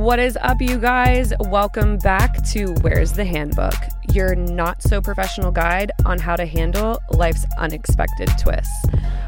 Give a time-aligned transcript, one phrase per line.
[0.00, 1.34] What is up, you guys?
[1.40, 3.74] Welcome back to Where's the Handbook,
[4.14, 8.86] your not so professional guide on how to handle life's unexpected twists.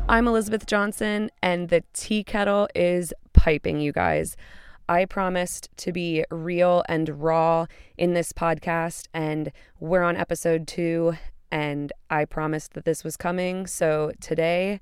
[0.08, 4.34] I'm Elizabeth Johnson, and the tea kettle is piping, you guys.
[4.88, 7.66] I promised to be real and raw
[7.98, 11.18] in this podcast, and we're on episode two,
[11.50, 13.66] and I promised that this was coming.
[13.66, 14.80] So today,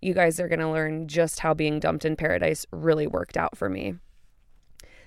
[0.00, 3.58] you guys are going to learn just how being dumped in paradise really worked out
[3.58, 3.96] for me.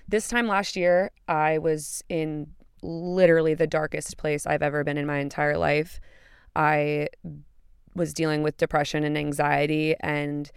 [0.08, 2.48] This time last year, I was in
[2.82, 6.00] literally the darkest place I've ever been in my entire life.
[6.54, 7.08] I
[7.94, 10.50] was dealing with depression and anxiety, and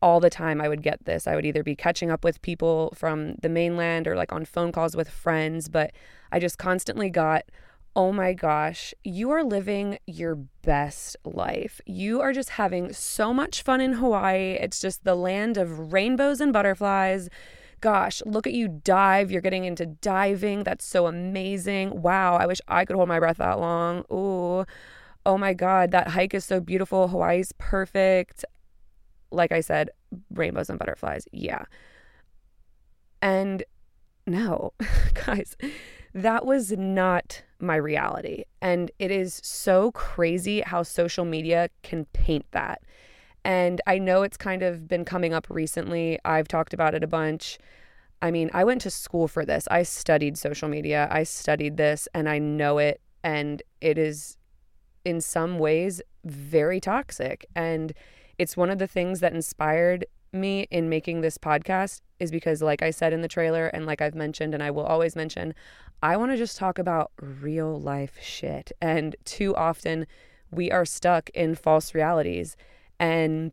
[0.00, 1.26] all the time I would get this.
[1.26, 4.72] I would either be catching up with people from the mainland or like on phone
[4.72, 5.92] calls with friends, but
[6.32, 7.44] I just constantly got,
[7.94, 11.80] oh my gosh, you are living your best life.
[11.86, 14.56] You are just having so much fun in Hawaii.
[14.60, 17.28] It's just the land of rainbows and butterflies
[17.82, 19.30] gosh, look at you dive.
[19.30, 20.64] You're getting into diving.
[20.64, 22.00] That's so amazing.
[22.00, 24.04] Wow, I wish I could hold my breath that long.
[24.10, 24.64] Ooh,
[25.26, 27.08] oh my God, that hike is so beautiful.
[27.08, 28.44] Hawaii's perfect.
[29.30, 29.90] Like I said,
[30.32, 31.28] rainbows and butterflies.
[31.32, 31.64] Yeah.
[33.20, 33.64] And
[34.26, 34.72] no,
[35.26, 35.56] guys,
[36.14, 38.44] that was not my reality.
[38.60, 42.82] And it is so crazy how social media can paint that.
[43.44, 46.18] And I know it's kind of been coming up recently.
[46.24, 47.58] I've talked about it a bunch.
[48.20, 49.66] I mean, I went to school for this.
[49.70, 51.08] I studied social media.
[51.10, 53.00] I studied this and I know it.
[53.24, 54.36] And it is,
[55.04, 57.44] in some ways, very toxic.
[57.56, 57.92] And
[58.38, 62.80] it's one of the things that inspired me in making this podcast is because, like
[62.82, 65.54] I said in the trailer, and like I've mentioned, and I will always mention,
[66.02, 68.72] I want to just talk about real life shit.
[68.80, 70.06] And too often,
[70.50, 72.56] we are stuck in false realities.
[73.02, 73.50] And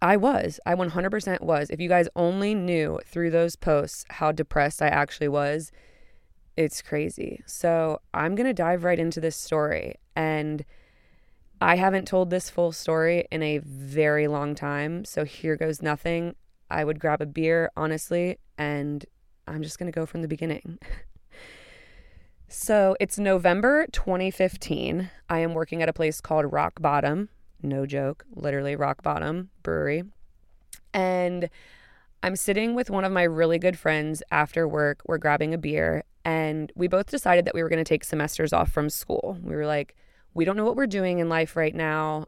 [0.00, 0.60] I was.
[0.64, 1.70] I 100% was.
[1.70, 5.72] If you guys only knew through those posts how depressed I actually was,
[6.56, 7.42] it's crazy.
[7.46, 9.96] So I'm going to dive right into this story.
[10.14, 10.64] And
[11.60, 15.04] I haven't told this full story in a very long time.
[15.04, 16.36] So here goes nothing.
[16.70, 19.04] I would grab a beer, honestly, and
[19.48, 20.78] I'm just going to go from the beginning.
[22.48, 25.10] so it's November 2015.
[25.28, 27.30] I am working at a place called Rock Bottom
[27.64, 30.04] no joke, literally rock bottom brewery.
[30.92, 31.48] And
[32.22, 35.02] I'm sitting with one of my really good friends after work.
[35.06, 38.52] We're grabbing a beer, and we both decided that we were going to take semesters
[38.52, 39.38] off from school.
[39.42, 39.96] We were like,
[40.32, 42.26] we don't know what we're doing in life right now.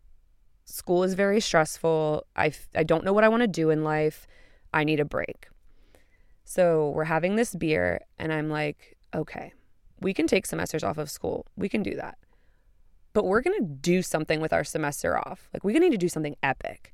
[0.64, 2.26] School is very stressful.
[2.34, 4.26] I, I don't know what I want to do in life.
[4.74, 5.48] I need a break.
[6.44, 9.52] So we're having this beer, and I'm like, okay,
[10.00, 11.46] we can take semesters off of school.
[11.56, 12.18] We can do that
[13.16, 15.48] but we're going to do something with our semester off.
[15.54, 16.92] Like, we gonna need to do something epic.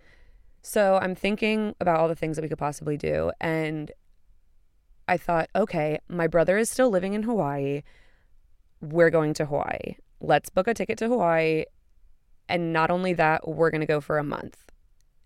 [0.63, 3.33] So I'm thinking about all the things that we could possibly do.
[3.41, 3.91] And
[5.09, 7.83] I thought, okay, my brother is still living in Hawaii.
[8.81, 9.97] We're going to Hawaii.
[10.21, 11.65] Let's book a ticket to Hawaii.
[12.49, 14.71] And not only that, we're going to go for a month.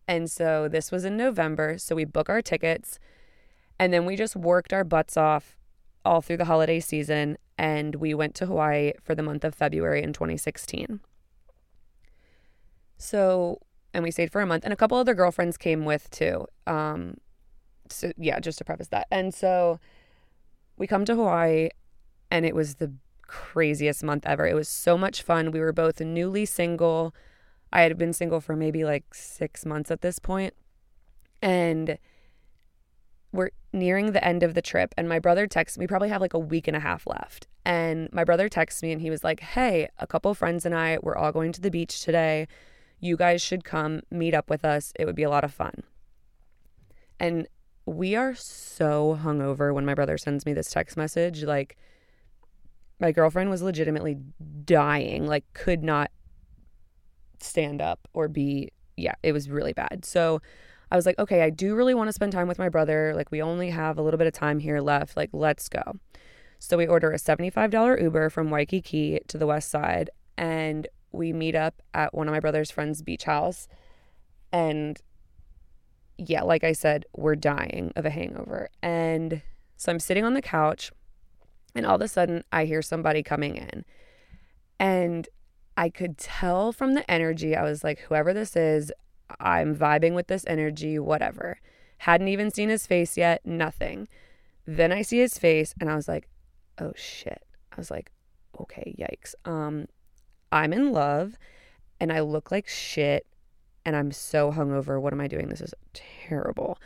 [0.09, 1.77] And so this was in November.
[1.77, 2.99] So we book our tickets.
[3.79, 5.59] And then we just worked our butts off
[6.07, 10.03] all through the holiday season and we went to Hawaii for the month of February
[10.03, 11.01] in 2016.
[12.99, 13.61] So,
[13.93, 16.47] and we stayed for a month, and a couple other girlfriends came with too.
[16.67, 17.19] Um,
[17.89, 19.07] so yeah, just to preface that.
[19.11, 19.79] And so
[20.77, 21.71] we come to Hawaii,
[22.31, 22.93] and it was the
[23.27, 24.47] craziest month ever.
[24.47, 25.51] It was so much fun.
[25.51, 27.15] We were both newly single.
[27.73, 30.55] I had been single for maybe like six months at this point,
[31.43, 31.99] and
[33.37, 36.35] we're nearing the end of the trip and my brother texts me probably have like
[36.35, 37.47] a week and a half left.
[37.65, 40.99] And my brother texts me and he was like hey a couple friends and i
[41.03, 42.49] we're all going to the beach today.
[42.99, 44.93] You guys should come meet up with us.
[44.99, 45.83] It would be a lot of fun.
[47.21, 47.47] And
[47.85, 51.77] we are so hungover when my brother sends me this text message like
[52.99, 54.17] my girlfriend was legitimately
[54.65, 56.11] dying like could not
[57.41, 60.05] stand up or be yeah it was really bad.
[60.05, 60.41] So
[60.91, 63.13] I was like, okay, I do really want to spend time with my brother.
[63.15, 65.17] Like, we only have a little bit of time here left.
[65.17, 65.83] Like, let's go.
[66.59, 71.55] So we order a $75 Uber from Waikiki to the west side and we meet
[71.55, 73.69] up at one of my brother's friend's beach house.
[74.53, 75.01] And
[76.19, 78.69] yeah, like I said, we're dying of a hangover.
[78.83, 79.43] And
[79.77, 80.91] so I'm sitting on the couch
[81.75, 83.85] and all of a sudden I hear somebody coming in.
[84.79, 85.29] And
[85.77, 88.93] I could tell from the energy, I was like, whoever this is,
[89.41, 91.59] I'm vibing with this energy, whatever.
[91.99, 94.09] Hadn't even seen his face yet, nothing.
[94.67, 96.29] Then I see his face and I was like,
[96.79, 97.43] oh shit.
[97.73, 98.11] I was like,
[98.61, 99.35] okay, yikes.
[99.45, 99.87] Um,
[100.53, 101.39] I'm in love
[102.01, 103.27] and I look like shit
[103.85, 105.01] and I'm so hungover.
[105.01, 105.49] What am I doing?
[105.49, 106.79] This is terrible.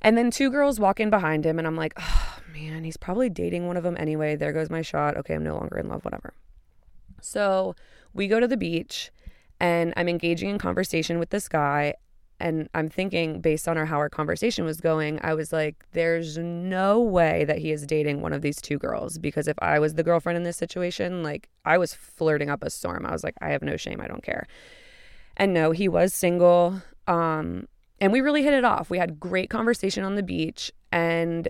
[0.00, 3.28] And then two girls walk in behind him, and I'm like, oh man, he's probably
[3.28, 4.36] dating one of them anyway.
[4.36, 5.16] There goes my shot.
[5.16, 6.32] Okay, I'm no longer in love, whatever.
[7.20, 7.74] So
[8.14, 9.10] we go to the beach,
[9.60, 11.94] and I'm engaging in conversation with this guy.
[12.40, 16.38] And I'm thinking, based on our, how our conversation was going, I was like, there's
[16.38, 19.18] no way that he is dating one of these two girls.
[19.18, 22.70] Because if I was the girlfriend in this situation, like I was flirting up a
[22.70, 23.04] storm.
[23.04, 24.00] I was like, I have no shame.
[24.00, 24.46] I don't care.
[25.36, 26.80] And no, he was single.
[27.08, 27.66] Um,
[28.00, 28.88] and we really hit it off.
[28.88, 30.70] We had great conversation on the beach.
[30.92, 31.48] And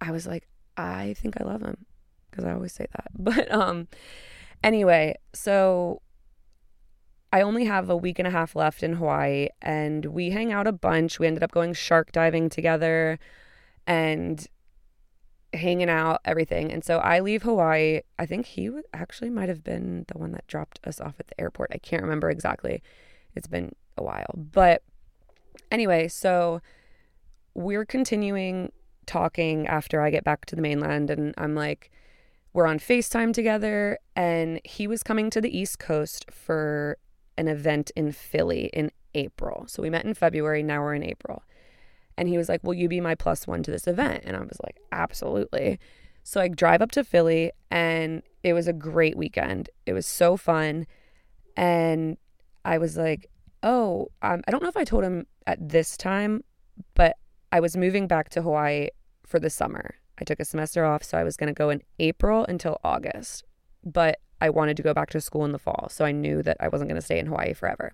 [0.00, 0.46] I was like,
[0.76, 1.84] I think I love him.
[2.30, 3.06] Because I always say that.
[3.18, 3.88] But um,
[4.62, 6.02] anyway, so
[7.32, 10.66] I only have a week and a half left in Hawaii, and we hang out
[10.66, 11.18] a bunch.
[11.18, 13.18] We ended up going shark diving together
[13.86, 14.46] and
[15.52, 16.72] hanging out, everything.
[16.72, 18.00] And so I leave Hawaii.
[18.18, 21.40] I think he actually might have been the one that dropped us off at the
[21.40, 21.70] airport.
[21.72, 22.82] I can't remember exactly.
[23.34, 24.32] It's been a while.
[24.34, 24.82] But
[25.70, 26.60] anyway, so
[27.54, 28.72] we're continuing
[29.06, 31.90] talking after I get back to the mainland, and I'm like,
[32.52, 36.98] we're on FaceTime together, and he was coming to the East Coast for
[37.36, 39.64] an event in Philly in April.
[39.68, 41.42] So we met in February, now we're in April.
[42.16, 44.24] And he was like, Will you be my plus one to this event?
[44.24, 45.78] And I was like, Absolutely.
[46.22, 49.70] So I drive up to Philly and it was a great weekend.
[49.86, 50.86] It was so fun.
[51.56, 52.16] And
[52.64, 53.30] I was like,
[53.62, 56.42] Oh, um, I don't know if I told him at this time,
[56.94, 57.16] but
[57.52, 58.88] I was moving back to Hawaii
[59.24, 59.96] for the summer.
[60.18, 63.44] I took a semester off, so I was going to go in April until August.
[63.84, 65.88] But I wanted to go back to school in the fall.
[65.90, 67.92] So I knew that I wasn't going to stay in Hawaii forever.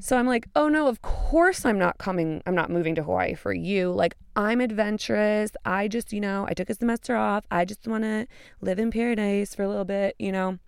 [0.00, 3.34] So I'm like, oh no, of course I'm not coming, I'm not moving to Hawaii
[3.34, 3.92] for you.
[3.92, 5.52] Like, I'm adventurous.
[5.64, 7.44] I just, you know, I took a semester off.
[7.50, 8.26] I just want to
[8.60, 10.58] live in paradise for a little bit, you know.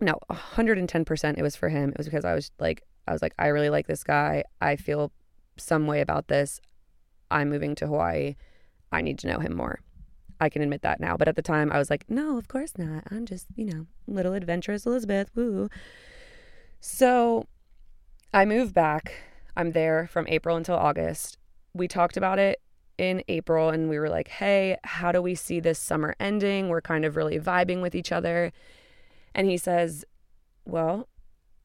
[0.00, 1.90] No, 110% it was for him.
[1.90, 4.44] It was because I was like, I was like, I really like this guy.
[4.60, 5.10] I feel
[5.56, 6.60] some way about this.
[7.32, 8.36] I'm moving to Hawaii.
[8.92, 9.80] I need to know him more.
[10.40, 11.16] I can admit that now.
[11.16, 13.04] But at the time, I was like, no, of course not.
[13.10, 15.30] I'm just, you know, little adventurous Elizabeth.
[15.34, 15.68] Woo.
[16.80, 17.46] So
[18.32, 19.12] I moved back.
[19.56, 21.38] I'm there from April until August.
[21.74, 22.60] We talked about it
[22.98, 26.68] in April and we were like, hey, how do we see this summer ending?
[26.68, 28.52] We're kind of really vibing with each other.
[29.34, 30.04] And he says,
[30.64, 31.08] well,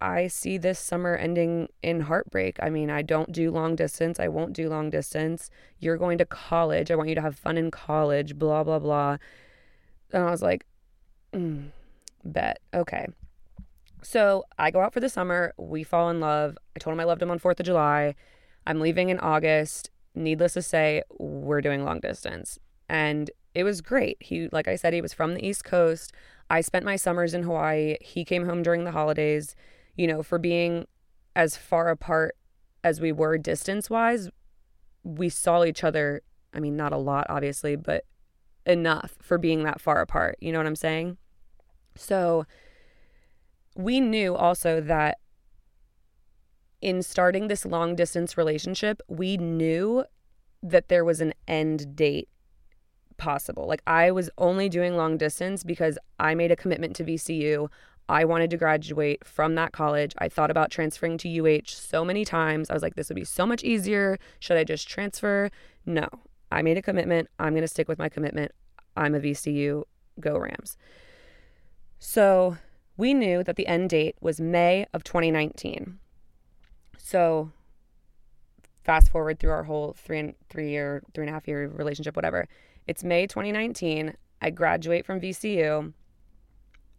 [0.03, 2.57] I see this summer ending in heartbreak.
[2.61, 4.19] I mean, I don't do long distance.
[4.19, 5.49] I won't do long distance.
[5.79, 6.91] You're going to college.
[6.91, 9.17] I want you to have fun in college, blah, blah, blah.
[10.11, 10.65] And I was like,
[11.31, 11.69] mm,
[12.25, 12.59] bet.
[12.73, 13.07] Okay.
[14.01, 15.53] So I go out for the summer.
[15.57, 16.57] We fall in love.
[16.75, 18.13] I told him I loved him on 4th of July.
[18.67, 19.89] I'm leaving in August.
[20.15, 22.59] Needless to say, we're doing long distance.
[22.89, 24.17] And it was great.
[24.19, 26.11] He, like I said, he was from the East Coast.
[26.49, 27.95] I spent my summers in Hawaii.
[28.01, 29.55] He came home during the holidays
[29.95, 30.85] you know, for being
[31.35, 32.35] as far apart
[32.83, 34.29] as we were distance wise,
[35.03, 36.21] we saw each other.
[36.53, 38.05] I mean, not a lot, obviously, but
[38.65, 40.37] enough for being that far apart.
[40.39, 41.17] You know what I'm saying?
[41.95, 42.45] So
[43.75, 45.17] we knew also that
[46.81, 50.03] in starting this long distance relationship, we knew
[50.61, 52.29] that there was an end date
[53.17, 53.67] possible.
[53.67, 57.69] Like I was only doing long distance because I made a commitment to VCU.
[58.13, 60.13] I wanted to graduate from that college.
[60.19, 61.27] I thought about transferring to
[61.57, 62.69] UH so many times.
[62.69, 64.19] I was like, this would be so much easier.
[64.39, 65.49] Should I just transfer?
[65.87, 66.07] No.
[66.51, 67.27] I made a commitment.
[67.39, 68.51] I'm going to stick with my commitment.
[68.95, 69.85] I'm a VCU.
[70.19, 70.77] Go Rams.
[71.97, 72.57] So
[72.97, 75.97] we knew that the end date was May of 2019.
[76.99, 77.51] So
[78.83, 82.15] fast forward through our whole three and three year, three and a half year relationship,
[82.15, 82.47] whatever.
[82.85, 84.13] It's May 2019.
[84.39, 85.93] I graduate from VCU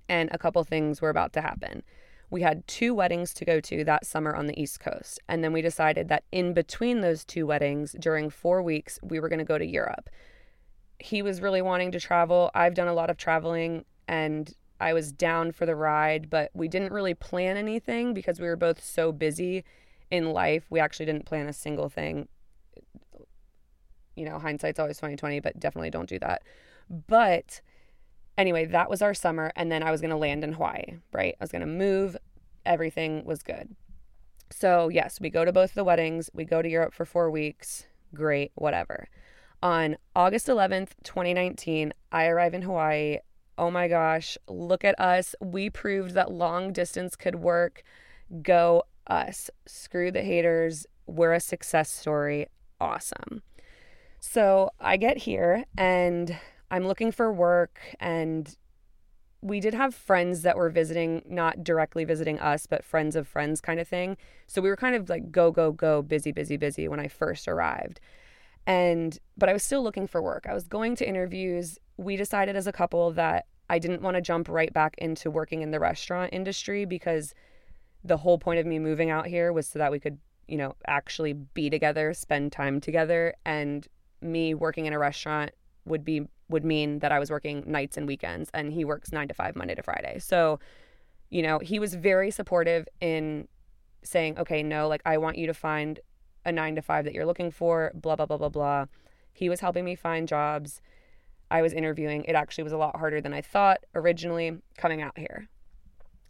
[0.08, 1.82] and a couple things were about to happen.
[2.30, 5.20] We had two weddings to go to that summer on the East Coast.
[5.28, 9.28] And then we decided that in between those two weddings, during four weeks, we were
[9.28, 10.10] going to go to Europe.
[10.98, 12.50] He was really wanting to travel.
[12.54, 16.68] I've done a lot of traveling and I was down for the ride, but we
[16.68, 19.64] didn't really plan anything because we were both so busy
[20.10, 20.66] in life.
[20.70, 22.28] We actually didn't plan a single thing.
[24.16, 26.42] You know, hindsight's always 2020, but definitely don't do that.
[26.90, 27.60] But
[28.36, 29.52] anyway, that was our summer.
[29.56, 31.34] And then I was going to land in Hawaii, right?
[31.40, 32.16] I was going to move.
[32.66, 33.74] Everything was good.
[34.50, 36.30] So, yes, we go to both the weddings.
[36.32, 37.86] We go to Europe for four weeks.
[38.14, 39.08] Great, whatever.
[39.62, 43.18] On August 11th, 2019, I arrive in Hawaii.
[43.56, 45.34] Oh my gosh, look at us.
[45.40, 47.82] We proved that long distance could work.
[48.42, 49.50] Go us.
[49.66, 50.86] Screw the haters.
[51.06, 52.46] We're a success story.
[52.80, 53.42] Awesome.
[54.20, 56.36] So I get here and
[56.74, 58.52] I'm looking for work and
[59.40, 63.60] we did have friends that were visiting, not directly visiting us, but friends of friends
[63.60, 64.16] kind of thing.
[64.48, 67.46] So we were kind of like go, go, go, busy, busy, busy when I first
[67.46, 68.00] arrived.
[68.66, 70.46] And, but I was still looking for work.
[70.48, 71.78] I was going to interviews.
[71.96, 75.62] We decided as a couple that I didn't want to jump right back into working
[75.62, 77.34] in the restaurant industry because
[78.02, 80.74] the whole point of me moving out here was so that we could, you know,
[80.88, 83.32] actually be together, spend time together.
[83.46, 83.86] And
[84.20, 85.52] me working in a restaurant
[85.84, 89.28] would be would mean that I was working nights and weekends and he works 9
[89.28, 90.18] to 5 Monday to Friday.
[90.18, 90.58] So,
[91.30, 93.48] you know, he was very supportive in
[94.02, 96.00] saying, "Okay, no, like I want you to find
[96.44, 98.86] a 9 to 5 that you're looking for, blah blah blah blah blah."
[99.32, 100.80] He was helping me find jobs.
[101.50, 102.24] I was interviewing.
[102.24, 105.48] It actually was a lot harder than I thought originally coming out here.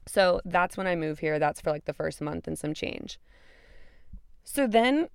[0.06, 1.38] So that's when I move here.
[1.38, 3.18] That's for like the first month and some change.
[4.44, 5.08] So then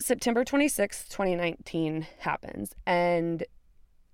[0.00, 3.44] September 26th, 2019 happens and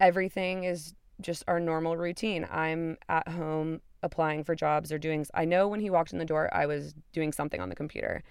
[0.01, 2.47] everything is just our normal routine.
[2.51, 6.25] I'm at home applying for jobs or doing I know when he walked in the
[6.25, 8.23] door I was doing something on the computer.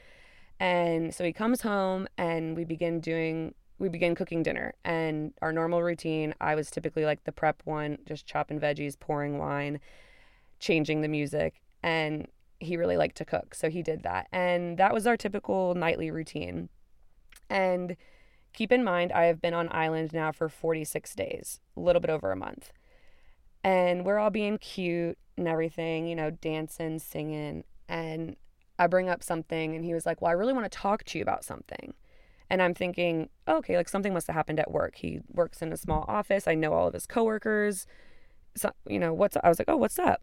[0.59, 5.51] And so he comes home and we begin doing we begin cooking dinner and our
[5.51, 9.79] normal routine I was typically like the prep one just chopping veggies, pouring wine,
[10.59, 12.27] changing the music and
[12.59, 13.53] he really liked to cook.
[13.53, 14.27] So he did that.
[14.31, 16.69] And that was our typical nightly routine.
[17.49, 17.97] And
[18.53, 22.09] keep in mind, I have been on island now for 46 days, a little bit
[22.09, 22.71] over a month.
[23.63, 27.63] And we're all being cute and everything, you know, dancing, singing.
[27.87, 28.35] And
[28.77, 31.17] I bring up something, and he was like, Well, I really want to talk to
[31.17, 31.93] you about something.
[32.49, 34.97] And I'm thinking, okay, like something must have happened at work.
[34.97, 36.47] He works in a small office.
[36.47, 37.87] I know all of his coworkers.
[38.55, 40.21] So, you know, what's, I was like, oh, what's up?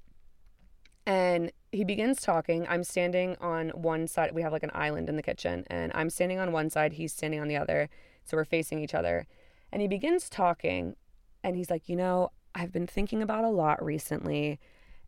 [1.06, 2.66] And he begins talking.
[2.68, 4.32] I'm standing on one side.
[4.32, 6.92] We have like an island in the kitchen, and I'm standing on one side.
[6.92, 7.88] He's standing on the other.
[8.30, 9.26] So we're facing each other.
[9.72, 10.94] And he begins talking,
[11.42, 14.60] and he's like, You know, I've been thinking about a lot recently.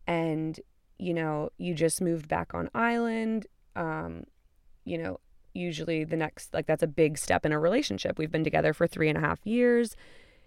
[0.07, 0.59] And,
[0.99, 3.47] you know, you just moved back on island.
[3.77, 4.25] Um,
[4.85, 5.21] you know,
[5.55, 8.19] usually the next, like, that's a big step in a relationship.
[8.19, 9.97] We've been together for three and a half years.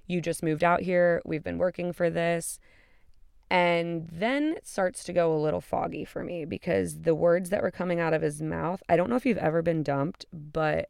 [0.08, 1.22] You just moved out here.
[1.26, 2.60] We've been working for this.
[3.50, 7.62] And then it starts to go a little foggy for me because the words that
[7.62, 10.90] were coming out of his mouth, I don't know if you've ever been dumped, but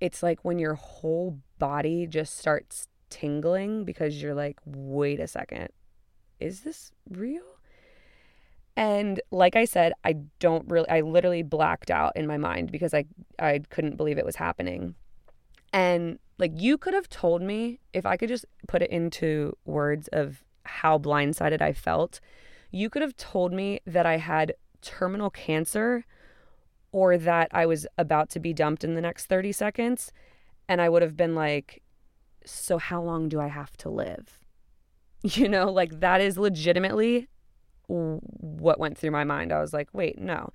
[0.00, 5.68] it's like when your whole body just starts tingling because you're like, wait a second,
[6.40, 7.42] is this real?
[8.76, 12.94] And like I said, I don't really, I literally blacked out in my mind because
[12.94, 13.06] I,
[13.38, 14.94] I couldn't believe it was happening.
[15.72, 20.08] And like you could have told me if I could just put it into words
[20.12, 22.20] of how blindsided I felt.
[22.70, 26.04] You could have told me that I had terminal cancer
[26.92, 30.12] or that I was about to be dumped in the next 30 seconds.
[30.68, 31.82] And I would have been like,
[32.44, 34.38] so how long do I have to live?
[35.24, 37.26] You know, like that is legitimately
[37.88, 39.52] what went through my mind.
[39.52, 40.52] I was like, wait, no.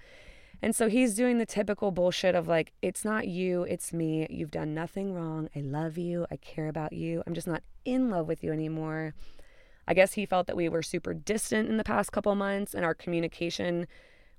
[0.62, 4.26] And so he's doing the typical bullshit of like, it's not you, it's me.
[4.30, 5.50] You've done nothing wrong.
[5.54, 6.26] I love you.
[6.32, 7.22] I care about you.
[7.28, 9.14] I'm just not in love with you anymore.
[9.86, 12.86] I guess he felt that we were super distant in the past couple months and
[12.86, 13.88] our communication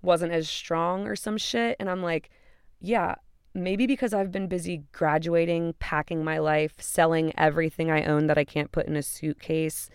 [0.05, 1.77] wasn't as strong or some shit.
[1.81, 2.31] And I'm like,
[2.81, 3.17] yeah,
[3.55, 8.45] maybe because I've been busy graduating, packing my life, selling everything I own that I
[8.45, 9.89] can't put in a suitcase.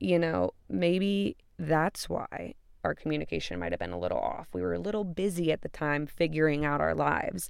[0.00, 2.54] You know, maybe that's why
[2.84, 4.48] our communication might have been a little off.
[4.52, 7.48] We were a little busy at the time figuring out our lives.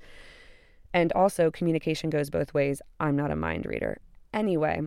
[0.93, 2.83] And also, communication goes both ways.
[3.01, 3.99] I'm not a mind reader.
[4.35, 4.83] Anyway,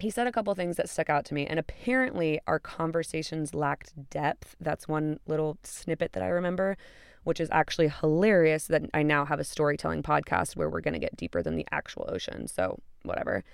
[0.00, 3.92] he said a couple things that stuck out to me and apparently our conversations lacked
[4.10, 4.56] depth.
[4.60, 6.76] That's one little snippet that i remember
[7.22, 11.00] which is actually hilarious that i now have a storytelling podcast where we're going to
[11.00, 13.44] get deeper than the actual ocean so whatever.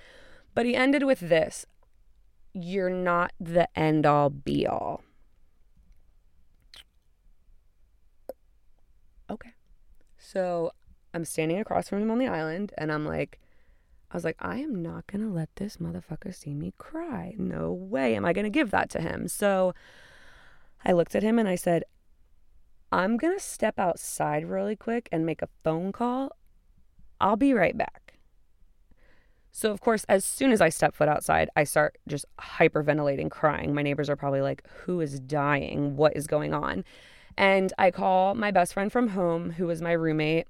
[0.55, 1.67] But he ended with this
[2.53, 5.03] you're not the end all be all
[9.31, 9.51] okay.
[10.19, 10.73] So
[11.13, 13.41] i'm standing across from him on the island and i'm like
[14.11, 17.35] I was like, I am not going to let this motherfucker see me cry.
[17.39, 19.27] No way am I going to give that to him.
[19.29, 19.75] So
[20.85, 21.85] I looked at him and I said,
[22.93, 26.37] I'm going to step outside really quick and make a phone call.
[27.21, 28.15] I'll be right back.
[29.51, 33.75] So, of course, as soon as I step foot outside, I start just hyperventilating, crying.
[33.75, 35.97] My neighbors are probably like, Who is dying?
[35.97, 36.85] What is going on?
[37.39, 40.47] And I call my best friend from home, who was my roommate,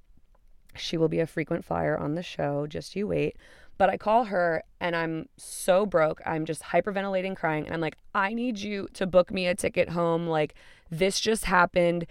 [0.77, 2.67] she will be a frequent flyer on the show.
[2.67, 3.37] Just you wait.
[3.77, 6.21] But I call her and I'm so broke.
[6.25, 7.65] I'm just hyperventilating, crying.
[7.65, 10.27] And I'm like, I need you to book me a ticket home.
[10.27, 10.55] Like,
[10.89, 12.07] this just happened.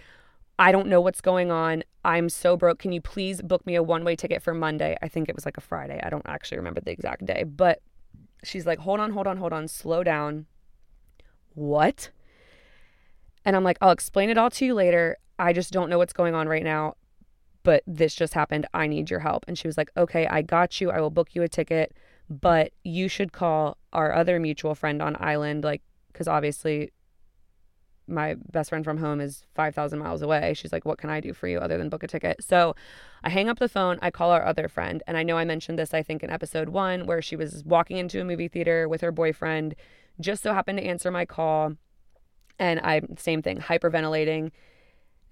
[0.58, 1.82] I don't know what's going on.
[2.04, 2.78] I'm so broke.
[2.78, 4.96] Can you please book me a one way ticket for Monday?
[5.02, 6.00] I think it was like a Friday.
[6.02, 7.42] I don't actually remember the exact day.
[7.42, 7.82] But
[8.44, 9.66] she's like, hold on, hold on, hold on.
[9.66, 10.46] Slow down.
[11.54, 12.10] What?
[13.44, 15.16] And I'm like, I'll explain it all to you later.
[15.38, 16.94] I just don't know what's going on right now
[17.66, 18.64] but this just happened.
[18.72, 19.44] I need your help.
[19.48, 20.92] And she was like, okay, I got you.
[20.92, 21.96] I will book you a ticket,
[22.30, 25.82] but you should call our other mutual friend on island, like,
[26.12, 26.92] because obviously
[28.06, 30.54] my best friend from home is 5,000 miles away.
[30.54, 32.36] She's like, What can I do for you other than book a ticket?
[32.40, 32.76] So
[33.24, 33.98] I hang up the phone.
[34.00, 35.02] I call our other friend.
[35.08, 37.96] And I know I mentioned this, I think, in episode one, where she was walking
[37.96, 39.74] into a movie theater with her boyfriend,
[40.20, 41.72] just so happened to answer my call.
[42.60, 44.52] And I, same thing, hyperventilating.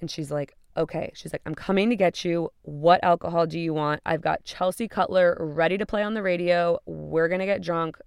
[0.01, 1.13] And she's like, Okay.
[1.15, 2.51] She's like, I'm coming to get you.
[2.63, 4.01] What alcohol do you want?
[4.05, 6.79] I've got Chelsea Cutler ready to play on the radio.
[6.87, 7.99] We're going to get drunk.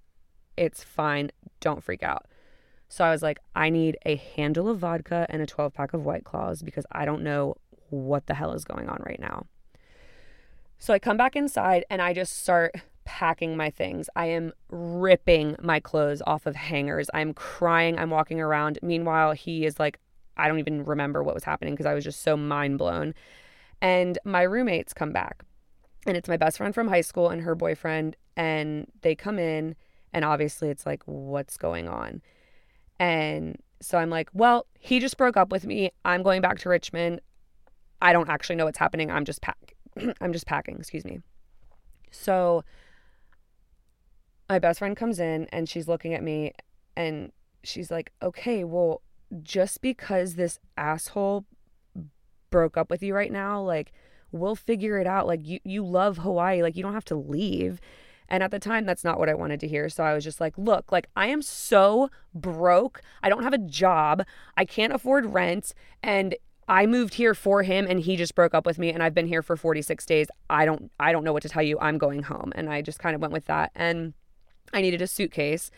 [0.58, 1.32] It's fine.
[1.62, 2.26] Don't freak out.
[2.90, 6.06] So I was like, I need a handle of vodka and a 12 pack of
[6.06, 7.56] White Claws because I don't know
[7.90, 9.46] what the hell is going on right now.
[10.80, 14.10] So I come back inside and I just start packing my things.
[14.16, 17.10] I am ripping my clothes off of hangers.
[17.14, 17.98] I'm crying.
[17.98, 18.80] I'm walking around.
[18.82, 20.00] Meanwhile, he is like,
[20.38, 23.14] I don't even remember what was happening because I was just so mind blown.
[23.82, 25.44] And my roommates come back.
[26.06, 28.16] And it's my best friend from high school and her boyfriend.
[28.36, 29.76] And they come in.
[30.14, 32.22] And obviously, it's like, what's going on?
[33.00, 35.92] And so I'm like, well, he just broke up with me.
[36.06, 37.22] I'm going back to Richmond.
[38.02, 39.12] I don't actually know what's happening.
[39.12, 39.76] I'm just pack
[40.22, 41.20] I'm just packing, excuse me.
[42.12, 42.64] So
[44.50, 46.54] my best friend comes in and she's looking at me
[46.96, 47.32] and
[47.64, 49.02] she's like, "Okay, well,
[49.44, 51.46] just because this asshole
[52.50, 53.92] broke up with you right now, like
[54.32, 55.28] we'll figure it out.
[55.28, 57.80] Like you you love Hawaii, like you don't have to leave."
[58.30, 59.88] And at the time, that's not what I wanted to hear.
[59.90, 63.02] So I was just like, look, like I am so broke.
[63.24, 64.24] I don't have a job.
[64.58, 65.74] I can't afford rent.
[66.04, 66.36] And
[66.68, 69.28] I moved here for him and he just broke up with me and I've been
[69.28, 70.28] here for 46 days.
[70.50, 71.78] I don't I don't know what to tell you.
[71.80, 72.52] I'm going home.
[72.56, 73.72] And I just kind of went with that.
[73.76, 74.14] And
[74.74, 75.72] I needed a suitcase.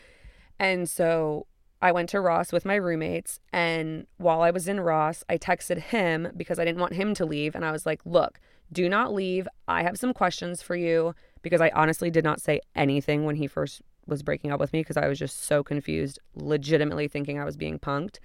[0.58, 1.46] And so
[1.82, 5.78] I went to Ross with my roommates and while I was in Ross, I texted
[5.78, 8.40] him because I didn't want him to leave and I was like, "Look,
[8.72, 9.48] do not leave.
[9.66, 13.46] I have some questions for you." because I honestly did not say anything when he
[13.46, 17.44] first was breaking up with me because I was just so confused, legitimately thinking I
[17.44, 18.18] was being punked.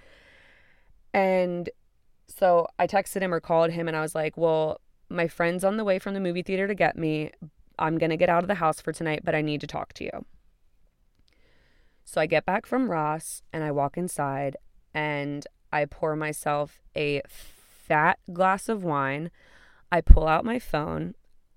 [1.14, 1.70] And
[2.28, 5.78] so I texted him or called him and I was like, Well, my friend's on
[5.78, 7.32] the way from the movie theater to get me.
[7.78, 9.94] I'm going to get out of the house for tonight, but I need to talk
[9.94, 10.26] to you.
[12.06, 14.56] So I get back from Ross and I walk inside
[14.94, 19.32] and I pour myself a fat glass of wine.
[19.92, 21.16] I pull out my phone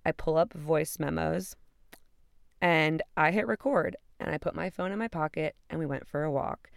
[0.08, 1.54] I pull up voice memos
[2.62, 6.08] and I hit record and I put my phone in my pocket and we went
[6.08, 6.70] for a walk.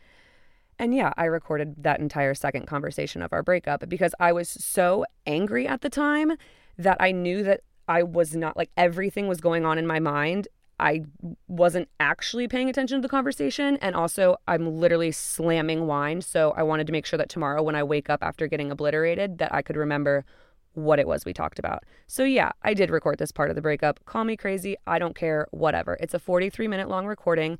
[0.78, 5.06] And yeah, I recorded that entire second conversation of our breakup because I was so
[5.26, 6.34] angry at the time
[6.78, 10.50] that I knew that I was not like everything was going on in my mind.
[10.82, 11.04] I
[11.48, 13.78] wasn't actually paying attention to the conversation.
[13.78, 16.22] And also, I'm literally slamming wine.
[16.22, 19.38] So I wanted to make sure that tomorrow, when I wake up after getting obliterated,
[19.38, 20.26] that I could remember
[20.74, 21.84] what it was we talked about.
[22.08, 24.04] So, yeah, I did record this part of the breakup.
[24.06, 24.76] Call me crazy.
[24.88, 25.48] I don't care.
[25.52, 25.98] Whatever.
[26.00, 27.60] It's a 43 minute long recording.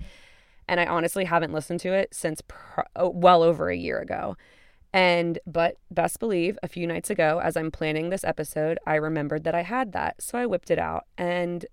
[0.68, 2.42] And I honestly haven't listened to it since
[2.96, 4.36] oh, well over a year ago.
[4.94, 9.44] And, but best believe a few nights ago, as I'm planning this episode, I remembered
[9.44, 10.22] that I had that.
[10.22, 11.06] So I whipped it out.
[11.18, 11.66] And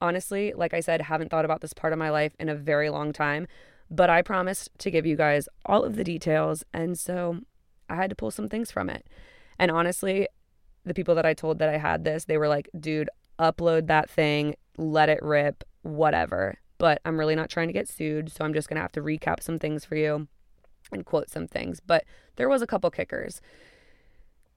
[0.00, 2.90] honestly, like I said, haven't thought about this part of my life in a very
[2.90, 3.46] long time.
[3.90, 6.64] But I promised to give you guys all of the details.
[6.72, 7.40] And so
[7.88, 9.06] I had to pull some things from it.
[9.58, 10.28] And honestly,
[10.84, 14.10] the people that I told that I had this, they were like, dude, upload that
[14.10, 16.58] thing, let it rip, whatever.
[16.78, 19.02] But I'm really not trying to get sued, so I'm just going to have to
[19.02, 20.28] recap some things for you
[20.92, 21.80] and quote some things.
[21.80, 22.04] But
[22.36, 23.40] there was a couple kickers.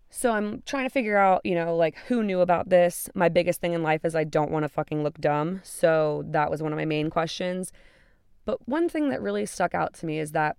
[0.09, 3.09] So I'm trying to figure out, you know, like who knew about this.
[3.13, 5.61] My biggest thing in life is I don't want to fucking look dumb.
[5.63, 7.71] So that was one of my main questions.
[8.45, 10.57] But one thing that really stuck out to me is that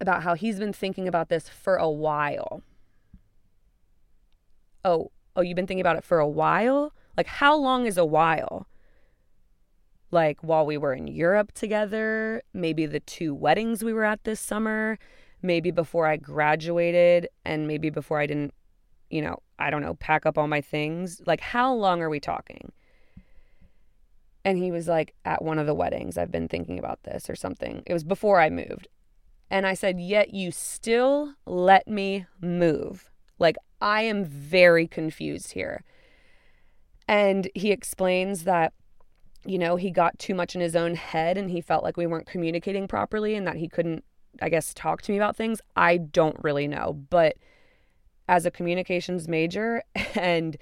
[0.00, 2.62] about how he's been thinking about this for a while
[4.84, 6.92] oh, oh, you've been thinking about it for a while?
[7.16, 8.66] Like, how long is a while?
[10.10, 14.40] Like, while we were in Europe together, maybe the two weddings we were at this
[14.40, 14.98] summer,
[15.42, 18.54] maybe before I graduated, and maybe before I didn't,
[19.10, 21.20] you know, I don't know, pack up all my things.
[21.26, 22.72] Like, how long are we talking?
[24.44, 27.36] And he was like, at one of the weddings, I've been thinking about this or
[27.36, 27.82] something.
[27.86, 28.88] It was before I moved.
[29.50, 33.10] And I said, Yet you still let me move.
[33.38, 35.82] Like, I am very confused here.
[37.08, 38.72] And he explains that,
[39.44, 42.06] you know, he got too much in his own head and he felt like we
[42.06, 44.04] weren't communicating properly and that he couldn't,
[44.40, 45.60] I guess, talk to me about things.
[45.76, 46.92] I don't really know.
[47.10, 47.36] But
[48.28, 49.82] as a communications major,
[50.14, 50.56] and,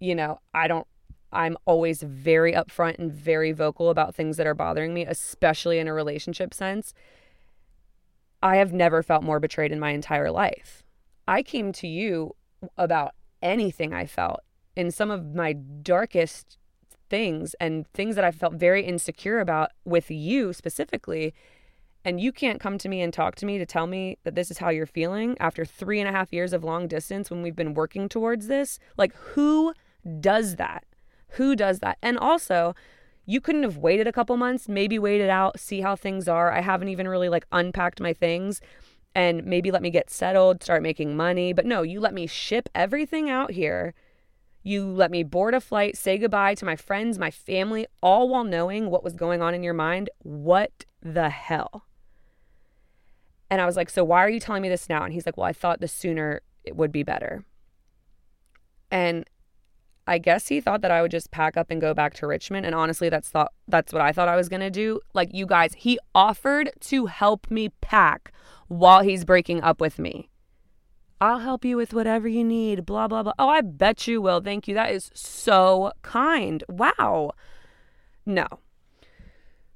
[0.00, 0.86] you know, I don't
[1.34, 5.88] I'm always very upfront and very vocal about things that are bothering me, especially in
[5.88, 6.94] a relationship sense.
[8.42, 10.82] I have never felt more betrayed in my entire life.
[11.26, 12.36] I came to you
[12.78, 14.40] about anything I felt
[14.76, 16.56] in some of my darkest
[17.10, 21.34] things and things that I felt very insecure about with you specifically.
[22.04, 24.50] And you can't come to me and talk to me to tell me that this
[24.50, 27.56] is how you're feeling after three and a half years of long distance when we've
[27.56, 28.78] been working towards this.
[28.98, 29.72] Like, who
[30.20, 30.84] does that?
[31.30, 31.96] Who does that?
[32.02, 32.74] And also,
[33.24, 36.52] you couldn't have waited a couple months, maybe waited out, see how things are.
[36.52, 38.60] I haven't even really like unpacked my things
[39.14, 41.52] and maybe let me get settled, start making money.
[41.52, 43.94] But no, you let me ship everything out here.
[44.62, 48.44] You let me board a flight, say goodbye to my friends, my family, all while
[48.44, 50.10] knowing what was going on in your mind.
[50.22, 51.84] What the hell?
[53.50, 55.04] And I was like, So why are you telling me this now?
[55.04, 57.44] And he's like, Well, I thought the sooner it would be better.
[58.90, 59.28] And
[60.06, 62.66] I guess he thought that I would just pack up and go back to Richmond.
[62.66, 65.00] And honestly, that's thought that's what I thought I was gonna do.
[65.14, 68.32] Like you guys, he offered to help me pack
[68.68, 70.28] while he's breaking up with me.
[71.20, 73.32] I'll help you with whatever you need, blah, blah, blah.
[73.38, 74.40] Oh, I bet you will.
[74.40, 74.74] Thank you.
[74.74, 76.62] That is so kind.
[76.68, 77.32] Wow.
[78.26, 78.46] No.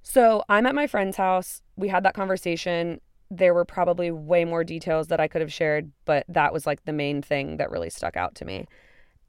[0.02, 1.62] So I'm at my friend's house.
[1.76, 3.00] We had that conversation.
[3.30, 6.84] There were probably way more details that I could have shared, but that was like
[6.84, 8.66] the main thing that really stuck out to me.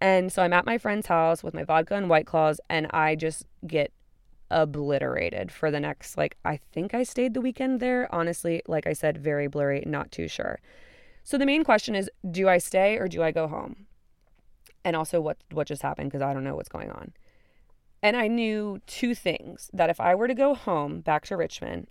[0.01, 3.15] And so I'm at my friend's house with my vodka and white claws, and I
[3.15, 3.91] just get
[4.49, 8.13] obliterated for the next, like, I think I stayed the weekend there.
[8.13, 10.59] Honestly, like I said, very blurry, not too sure.
[11.23, 13.85] So the main question is do I stay or do I go home?
[14.83, 16.09] And also, what, what just happened?
[16.09, 17.11] Because I don't know what's going on.
[18.01, 21.87] And I knew two things that if I were to go home back to Richmond,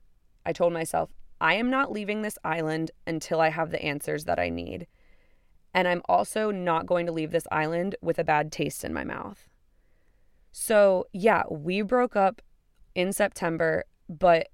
[0.46, 4.38] I told myself, I am not leaving this island until I have the answers that
[4.38, 4.86] I need.
[5.74, 9.04] And I'm also not going to leave this island with a bad taste in my
[9.04, 9.48] mouth.
[10.50, 12.42] So, yeah, we broke up
[12.94, 14.48] in September, but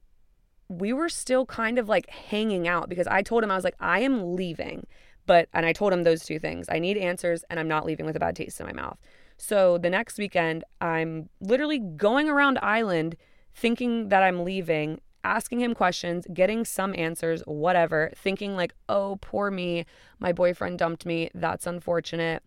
[0.68, 3.76] we were still kind of like hanging out because I told him, I was like,
[3.80, 4.86] I am leaving.
[5.26, 8.04] But, and I told him those two things I need answers and I'm not leaving
[8.04, 8.98] with a bad taste in my mouth.
[9.36, 13.16] So the next weekend, I'm literally going around Island
[13.54, 19.50] thinking that I'm leaving asking him questions, getting some answers, whatever, thinking like, oh, poor
[19.50, 19.86] me,
[20.20, 21.30] my boyfriend dumped me.
[21.34, 22.42] That's unfortunate.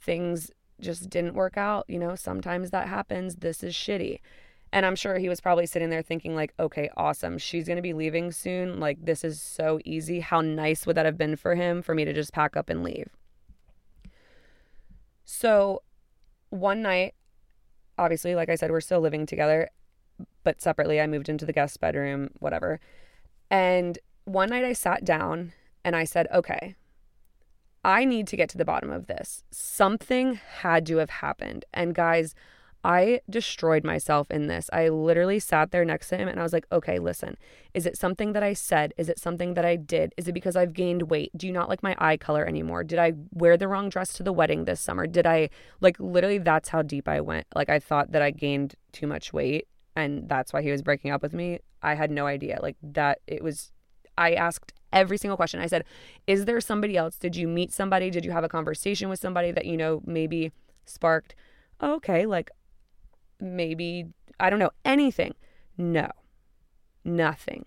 [0.00, 0.50] Things
[0.80, 1.84] just didn't work out.
[1.88, 3.36] You know, sometimes that happens.
[3.36, 4.20] This is shitty.
[4.72, 7.38] And I'm sure he was probably sitting there thinking, like, okay, awesome.
[7.38, 8.80] She's going to be leaving soon.
[8.80, 10.20] Like, this is so easy.
[10.20, 12.82] How nice would that have been for him for me to just pack up and
[12.82, 13.08] leave?
[15.24, 15.82] So,
[16.50, 17.14] one night,
[17.96, 19.70] obviously, like I said, we're still living together
[20.44, 21.00] but separately.
[21.00, 22.80] I moved into the guest bedroom, whatever.
[23.50, 25.52] And one night I sat down
[25.84, 26.74] and I said, okay,
[27.84, 29.44] I need to get to the bottom of this.
[29.50, 31.64] Something had to have happened.
[31.72, 32.34] And guys,
[32.82, 34.70] I destroyed myself in this.
[34.72, 37.36] I literally sat there next to him and I was like, okay, listen,
[37.74, 38.94] is it something that I said?
[38.96, 40.14] Is it something that I did?
[40.16, 41.30] Is it because I've gained weight?
[41.36, 42.84] Do you not like my eye color anymore?
[42.84, 45.08] Did I wear the wrong dress to the wedding this summer?
[45.08, 45.50] Did I,
[45.80, 47.46] like, literally, that's how deep I went.
[47.56, 51.10] Like, I thought that I gained too much weight and that's why he was breaking
[51.10, 51.58] up with me.
[51.82, 52.58] I had no idea.
[52.62, 53.72] Like that it was
[54.16, 55.60] I asked every single question.
[55.60, 55.84] I said,
[56.26, 57.16] "Is there somebody else?
[57.16, 58.10] Did you meet somebody?
[58.10, 60.52] Did you have a conversation with somebody that you know maybe
[60.84, 61.34] sparked
[61.82, 62.50] okay, like
[63.40, 64.06] maybe
[64.38, 65.34] I don't know, anything."
[65.78, 66.10] No.
[67.04, 67.66] Nothing.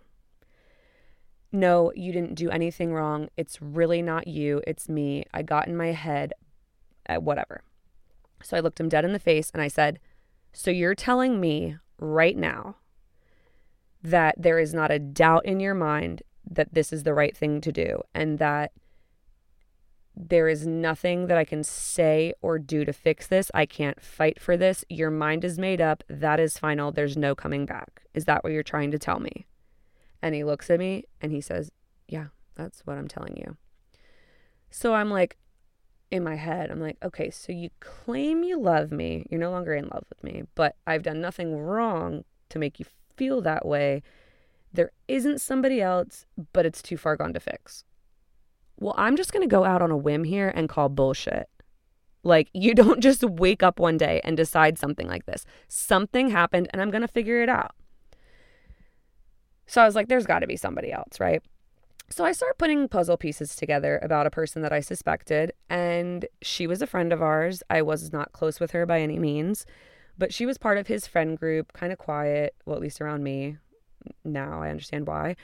[1.51, 3.29] No, you didn't do anything wrong.
[3.37, 4.61] It's really not you.
[4.67, 5.23] It's me.
[5.33, 6.33] I got in my head,
[7.07, 7.61] uh, whatever.
[8.43, 9.99] So I looked him dead in the face and I said,
[10.53, 12.75] So you're telling me right now
[14.01, 17.61] that there is not a doubt in your mind that this is the right thing
[17.61, 18.71] to do and that
[20.15, 23.49] there is nothing that I can say or do to fix this.
[23.53, 24.83] I can't fight for this.
[24.89, 26.03] Your mind is made up.
[26.09, 26.91] That is final.
[26.91, 28.01] There's no coming back.
[28.13, 29.45] Is that what you're trying to tell me?
[30.21, 31.71] And he looks at me and he says,
[32.09, 33.55] Yeah, that's what I'm telling you.
[34.69, 35.37] So I'm like,
[36.11, 39.25] in my head, I'm like, okay, so you claim you love me.
[39.29, 42.85] You're no longer in love with me, but I've done nothing wrong to make you
[43.15, 44.01] feel that way.
[44.73, 47.83] There isn't somebody else, but it's too far gone to fix.
[48.79, 51.49] Well, I'm just going to go out on a whim here and call bullshit.
[52.23, 55.45] Like, you don't just wake up one day and decide something like this.
[55.67, 57.75] Something happened, and I'm going to figure it out.
[59.67, 61.43] So I was like, there's got to be somebody else, right?
[62.11, 66.65] So I start putting puzzle pieces together about a person that I suspected, and she
[66.65, 67.61] was a friend of ours.
[67.69, 69.65] I was not close with her by any means,
[70.17, 73.23] but she was part of his friend group, kind of quiet, well, at least around
[73.23, 73.57] me.
[74.25, 75.35] Now I understand why.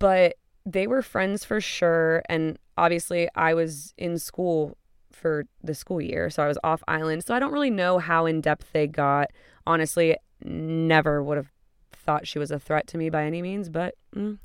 [0.00, 0.34] But
[0.66, 2.22] they were friends for sure.
[2.28, 4.76] And obviously, I was in school
[5.12, 7.24] for the school year, so I was off island.
[7.24, 9.30] So I don't really know how in depth they got.
[9.66, 11.52] Honestly, never would have
[11.92, 14.38] thought she was a threat to me by any means, but mm,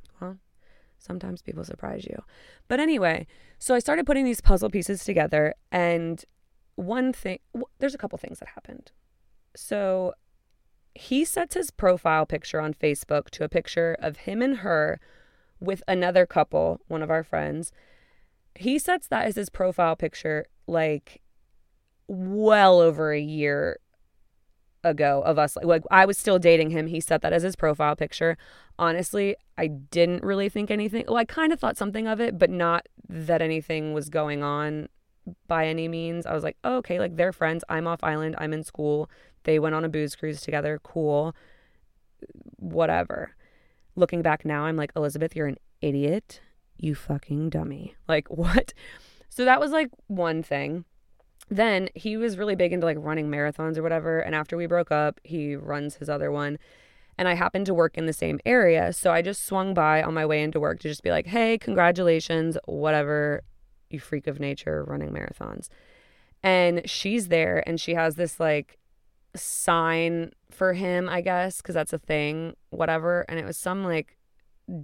[0.98, 2.24] Sometimes people surprise you.
[2.68, 3.28] But anyway,
[3.60, 6.24] so I started putting these puzzle pieces together and
[6.76, 7.40] one thing,
[7.80, 8.92] there's a couple things that happened.
[9.56, 10.14] So
[10.94, 15.00] he sets his profile picture on Facebook to a picture of him and her
[15.60, 17.72] with another couple, one of our friends.
[18.56, 21.22] He sets that as his profile picture like
[22.08, 23.80] well over a year
[24.84, 26.88] ago of us like I was still dating him.
[26.88, 28.38] He set that as his profile picture.
[28.80, 31.06] Honestly, I didn't really think anything.
[31.08, 34.90] Well, I kind of thought something of it, but not that anything was going on
[35.48, 36.26] by any means.
[36.26, 37.64] I was like, oh, okay, like they're friends.
[37.70, 38.36] I'm off island.
[38.38, 39.10] I'm in school.
[39.44, 40.80] They went on a booze cruise together.
[40.84, 41.36] Cool.
[42.58, 43.36] Whatever.
[43.96, 46.42] Looking back now, I'm like, Elizabeth, you're an idiot.
[46.78, 47.96] You fucking dummy.
[48.08, 48.74] Like, what?
[49.30, 50.86] So that was like one thing.
[51.50, 54.20] Then he was really big into like running marathons or whatever.
[54.20, 56.58] And after we broke up, he runs his other one.
[57.18, 58.94] And I happened to work in the same area.
[58.94, 61.58] So I just swung by on my way into work to just be like, hey,
[61.58, 63.44] congratulations, whatever,
[63.90, 65.70] you freak of nature running marathons.
[66.44, 68.78] And she's there and she has this like
[69.36, 73.26] sign for him, I guess, because that's a thing, whatever.
[73.28, 74.18] And it was some like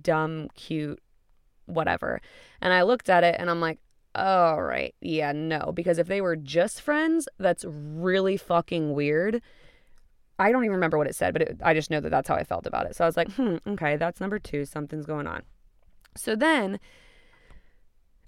[0.02, 1.02] dumb, cute,
[1.66, 2.22] whatever.
[2.62, 3.80] And I looked at it and I'm like,
[4.16, 5.72] all right, yeah, no.
[5.74, 9.42] Because if they were just friends, that's really fucking weird.
[10.40, 12.36] I don't even remember what it said, but it, I just know that that's how
[12.36, 12.96] I felt about it.
[12.96, 14.66] So I was like, hmm, okay, that's number two.
[14.66, 15.44] Something's going on.
[16.16, 16.80] So then,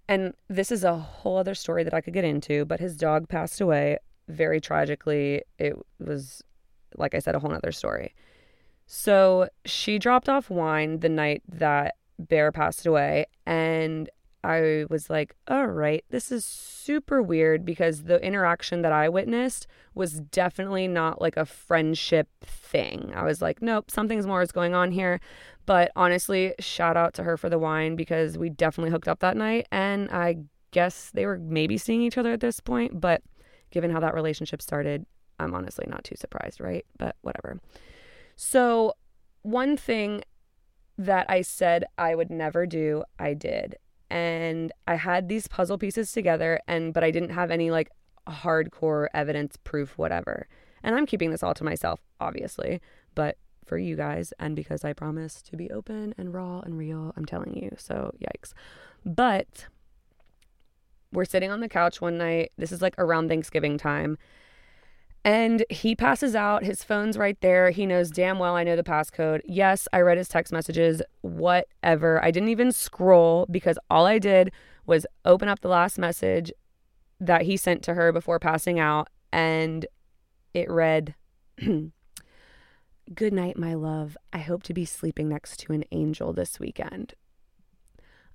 [0.07, 3.27] and this is a whole other story that I could get into, but his dog
[3.27, 5.43] passed away very tragically.
[5.57, 6.43] It was,
[6.95, 8.13] like I said, a whole other story.
[8.87, 14.09] So she dropped off wine the night that Bear passed away, and
[14.45, 19.65] I was like, all right, this is super weird because the interaction that I witnessed
[19.95, 23.11] was definitely not like a friendship thing.
[23.15, 25.19] I was like, nope, something's more is going on here.
[25.65, 29.35] But honestly, shout out to her for the wine because we definitely hooked up that
[29.35, 29.67] night.
[29.71, 30.37] And I
[30.69, 33.01] guess they were maybe seeing each other at this point.
[33.01, 33.23] But
[33.71, 35.07] given how that relationship started,
[35.39, 36.85] I'm honestly not too surprised, right?
[36.99, 37.59] But whatever.
[38.35, 38.93] So,
[39.41, 40.23] one thing
[40.97, 43.75] that I said I would never do, I did
[44.09, 47.89] and I had these puzzle pieces together and but I didn't have any like
[48.27, 50.47] hardcore evidence proof whatever.
[50.83, 52.81] And I'm keeping this all to myself obviously,
[53.15, 57.13] but for you guys and because I promise to be open and raw and real,
[57.17, 57.75] I'm telling you.
[57.77, 58.53] So, yikes.
[59.03, 59.67] But
[61.11, 62.51] we're sitting on the couch one night.
[62.57, 64.17] This is like around Thanksgiving time
[65.25, 66.63] and he passes out.
[66.63, 67.71] His phone's right there.
[67.71, 69.41] He knows damn well I know the passcode.
[69.43, 72.23] Yes, I read his text messages, whatever.
[72.23, 74.51] I didn't even scroll because all I did
[74.85, 76.53] was open up the last message
[77.19, 79.09] that he sent to her before passing out.
[79.33, 79.87] And
[80.53, 81.15] it read,
[83.15, 84.15] Good night, my love.
[84.31, 87.15] I hope to be sleeping next to an angel this weekend.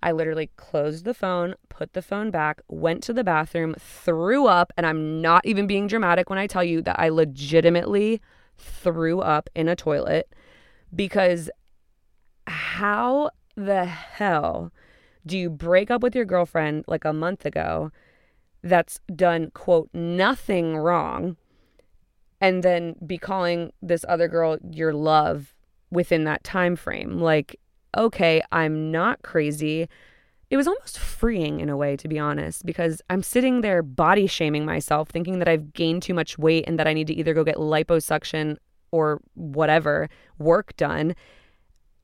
[0.03, 4.73] I literally closed the phone, put the phone back, went to the bathroom, threw up,
[4.77, 8.21] and I'm not even being dramatic when I tell you that I legitimately
[8.57, 10.33] threw up in a toilet
[10.95, 11.51] because
[12.47, 14.73] how the hell
[15.27, 17.91] do you break up with your girlfriend like a month ago
[18.63, 21.37] that's done quote nothing wrong
[22.41, 25.55] and then be calling this other girl your love
[25.91, 27.59] within that time frame like
[27.96, 29.88] okay, I'm not crazy.
[30.50, 34.26] It was almost freeing in a way, to be honest, because I'm sitting there body
[34.26, 37.35] shaming myself, thinking that I've gained too much weight and that I need to either
[37.35, 38.57] go get liposuction
[38.90, 41.14] or whatever work done,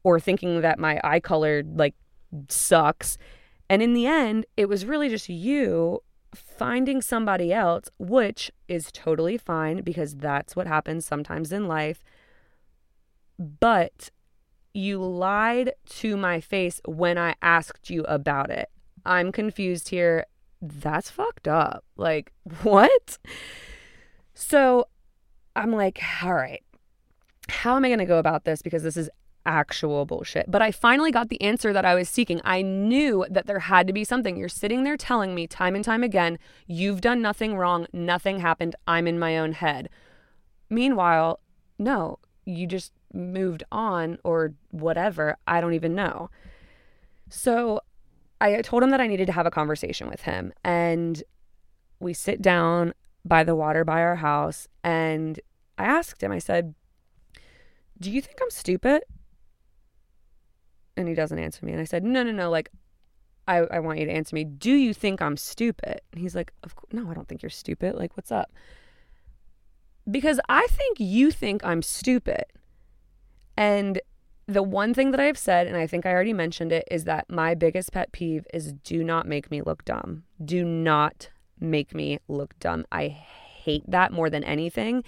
[0.04, 1.94] or thinking that my eye color like
[2.48, 3.18] sucks.
[3.68, 6.00] And in the end, it was really just you
[6.32, 12.04] finding somebody else, which is totally fine because that's what happens sometimes in life.
[13.38, 14.10] But
[14.76, 18.68] you lied to my face when I asked you about it.
[19.06, 20.26] I'm confused here.
[20.60, 21.84] That's fucked up.
[21.96, 23.18] Like, what?
[24.34, 24.88] So
[25.54, 26.62] I'm like, all right,
[27.48, 28.60] how am I going to go about this?
[28.60, 29.08] Because this is
[29.46, 30.50] actual bullshit.
[30.50, 32.40] But I finally got the answer that I was seeking.
[32.44, 34.36] I knew that there had to be something.
[34.36, 38.76] You're sitting there telling me time and time again, you've done nothing wrong, nothing happened,
[38.86, 39.88] I'm in my own head.
[40.68, 41.40] Meanwhile,
[41.78, 45.36] no, you just moved on or whatever.
[45.46, 46.30] I don't even know.
[47.28, 47.80] So
[48.40, 50.52] I told him that I needed to have a conversation with him.
[50.62, 51.22] And
[51.98, 52.92] we sit down
[53.24, 54.68] by the water by our house.
[54.84, 55.40] And
[55.78, 56.74] I asked him, I said,
[57.98, 59.02] Do you think I'm stupid?
[60.96, 61.72] And he doesn't answer me.
[61.72, 62.50] And I said, No, no, no.
[62.50, 62.70] Like,
[63.48, 64.44] I, I want you to answer me.
[64.44, 66.00] Do you think I'm stupid?
[66.12, 67.94] And he's like, of course, No, I don't think you're stupid.
[67.94, 68.52] Like, what's up?
[70.08, 72.44] Because I think you think I'm stupid.
[73.56, 74.00] And
[74.46, 77.30] the one thing that I've said, and I think I already mentioned it, is that
[77.30, 80.24] my biggest pet peeve is do not make me look dumb.
[80.44, 82.84] Do not make me look dumb.
[82.92, 85.02] I hate that more than anything.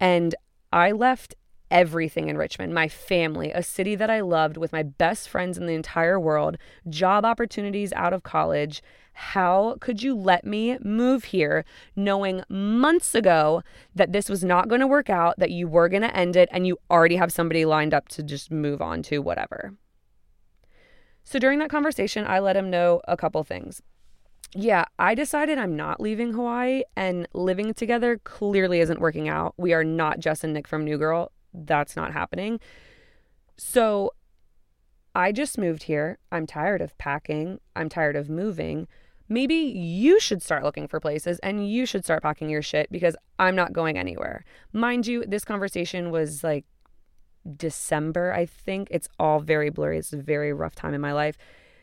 [0.00, 0.34] And
[0.72, 1.34] I left
[1.70, 5.66] everything in Richmond my family, a city that I loved with my best friends in
[5.66, 6.56] the entire world,
[6.88, 8.82] job opportunities out of college.
[9.14, 11.64] How could you let me move here
[11.96, 13.62] knowing months ago
[13.94, 16.48] that this was not going to work out, that you were going to end it,
[16.52, 19.74] and you already have somebody lined up to just move on to whatever?
[21.22, 23.80] So during that conversation, I let him know a couple things.
[24.54, 29.54] Yeah, I decided I'm not leaving Hawaii and living together clearly isn't working out.
[29.56, 32.60] We are not Jess and Nick from New Girl that's not happening.
[33.56, 34.12] So
[35.14, 36.18] I just moved here.
[36.32, 37.60] I'm tired of packing.
[37.76, 38.88] I'm tired of moving.
[39.28, 43.16] Maybe you should start looking for places and you should start packing your shit because
[43.38, 44.44] I'm not going anywhere.
[44.72, 46.66] Mind you, this conversation was like
[47.56, 48.88] December, I think.
[48.90, 49.98] It's all very blurry.
[49.98, 51.38] It's a very rough time in my life.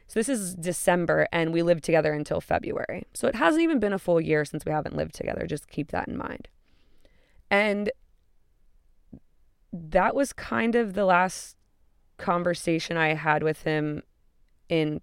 [0.08, 3.06] So this is December and we lived together until February.
[3.14, 5.48] So it hasn't even been a full year since we haven't lived together.
[5.48, 6.48] Just keep that in mind.
[7.50, 7.92] And
[9.74, 11.56] that was kind of the last
[12.18, 14.04] conversation I had with him
[14.70, 15.02] in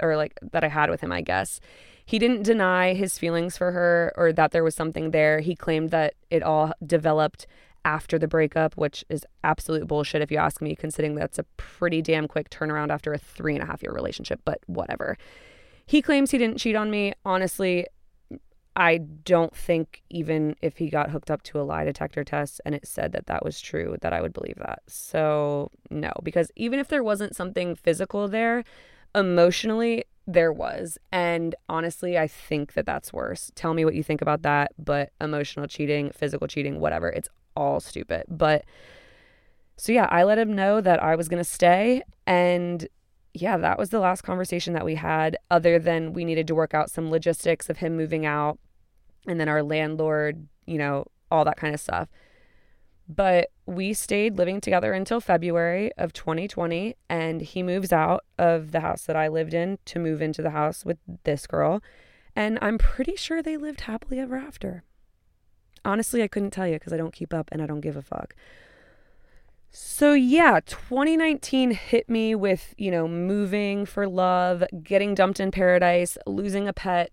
[0.00, 1.60] or like that I had with him, I guess.
[2.06, 5.40] He didn't deny his feelings for her or that there was something there.
[5.40, 7.46] He claimed that it all developed
[7.84, 12.02] after the breakup, which is absolute bullshit if you ask me, considering that's a pretty
[12.02, 15.16] damn quick turnaround after a three and a half year relationship, but whatever.
[15.86, 17.12] He claims he didn't cheat on me.
[17.24, 17.86] Honestly,
[18.76, 22.74] I don't think even if he got hooked up to a lie detector test and
[22.74, 24.82] it said that that was true, that I would believe that.
[24.88, 28.64] So, no, because even if there wasn't something physical there,
[29.14, 30.98] emotionally, there was.
[31.12, 33.50] And honestly, I think that that's worse.
[33.54, 34.72] Tell me what you think about that.
[34.78, 38.24] But emotional cheating, physical cheating, whatever, it's all stupid.
[38.28, 38.64] But
[39.76, 42.02] so, yeah, I let him know that I was going to stay.
[42.26, 42.86] And
[43.34, 46.72] yeah, that was the last conversation that we had, other than we needed to work
[46.72, 48.58] out some logistics of him moving out
[49.26, 52.08] and then our landlord, you know, all that kind of stuff.
[53.08, 58.80] But we stayed living together until February of 2020, and he moves out of the
[58.80, 61.82] house that I lived in to move into the house with this girl.
[62.34, 64.84] And I'm pretty sure they lived happily ever after.
[65.84, 68.02] Honestly, I couldn't tell you because I don't keep up and I don't give a
[68.02, 68.34] fuck.
[69.70, 76.16] So, yeah, 2019 hit me with, you know, moving for love, getting dumped in paradise,
[76.26, 77.12] losing a pet.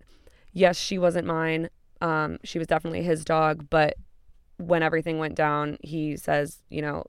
[0.52, 1.70] Yes, she wasn't mine.
[2.00, 3.96] Um, she was definitely his dog, but
[4.66, 7.04] when everything went down, he says, you know,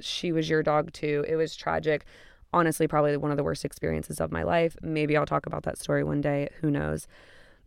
[0.00, 1.24] she was your dog too.
[1.28, 2.04] It was tragic.
[2.52, 4.76] Honestly, probably one of the worst experiences of my life.
[4.82, 6.48] Maybe I'll talk about that story one day.
[6.60, 7.06] Who knows?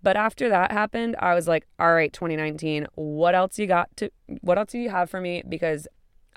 [0.04, 4.12] But after that happened, I was like, all right, 2019, what else you got to,
[4.42, 5.42] what else do you have for me?
[5.48, 5.88] Because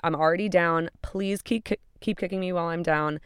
[0.01, 0.89] I'm already down.
[1.01, 1.67] Please keep
[1.99, 3.19] keep kicking me while I'm down.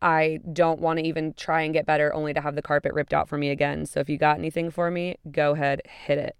[0.00, 3.14] I don't want to even try and get better only to have the carpet ripped
[3.14, 3.86] out for me again.
[3.86, 6.36] So if you got anything for me, go ahead, hit it.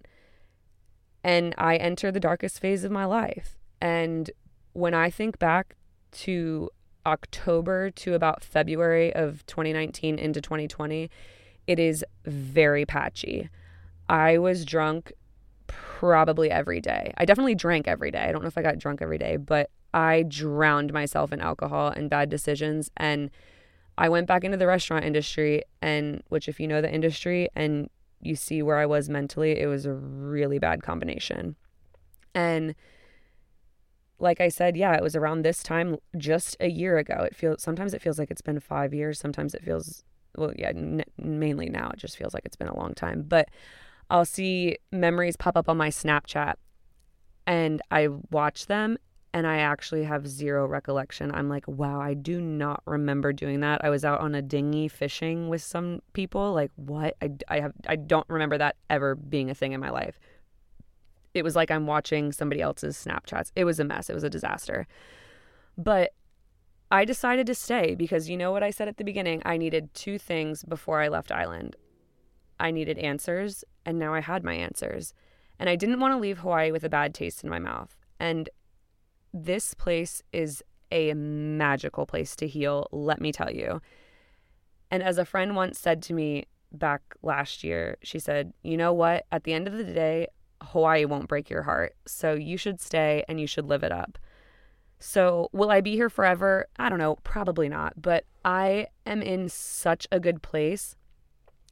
[1.24, 3.56] And I enter the darkest phase of my life.
[3.80, 4.30] And
[4.74, 5.74] when I think back
[6.12, 6.70] to
[7.06, 11.10] October to about February of 2019 into 2020,
[11.66, 13.48] it is very patchy.
[14.08, 15.12] I was drunk
[15.66, 17.12] probably every day.
[17.16, 18.20] I definitely drank every day.
[18.20, 21.88] I don't know if I got drunk every day, but I drowned myself in alcohol
[21.88, 22.90] and bad decisions.
[22.96, 23.30] And
[23.96, 27.88] I went back into the restaurant industry, and which, if you know the industry and
[28.24, 31.56] you see where I was mentally, it was a really bad combination.
[32.34, 32.74] And
[34.18, 37.22] like I said, yeah, it was around this time just a year ago.
[37.24, 39.18] It feels sometimes it feels like it's been five years.
[39.18, 40.04] Sometimes it feels
[40.36, 43.22] well, yeah, n- mainly now it just feels like it's been a long time.
[43.26, 43.48] But
[44.10, 46.54] I'll see memories pop up on my Snapchat
[47.46, 48.98] and I watch them
[49.34, 51.34] and I actually have zero recollection.
[51.34, 53.84] I'm like, wow, I do not remember doing that.
[53.84, 56.52] I was out on a dinghy fishing with some people.
[56.52, 57.16] Like, what?
[57.20, 60.20] I, I have I don't remember that ever being a thing in my life.
[61.34, 63.50] It was like I'm watching somebody else's Snapchats.
[63.56, 64.08] It was a mess.
[64.08, 64.86] It was a disaster.
[65.76, 66.12] But
[66.92, 69.42] I decided to stay because you know what I said at the beginning?
[69.44, 71.74] I needed two things before I left Island.
[72.60, 75.12] I needed answers and now I had my answers.
[75.58, 77.96] And I didn't want to leave Hawaii with a bad taste in my mouth.
[78.20, 78.48] And
[79.34, 80.62] this place is
[80.92, 83.82] a magical place to heal, let me tell you.
[84.90, 88.92] And as a friend once said to me back last year, she said, You know
[88.92, 89.26] what?
[89.32, 90.28] At the end of the day,
[90.62, 91.96] Hawaii won't break your heart.
[92.06, 94.18] So you should stay and you should live it up.
[95.00, 96.66] So, will I be here forever?
[96.78, 98.00] I don't know, probably not.
[98.00, 100.94] But I am in such a good place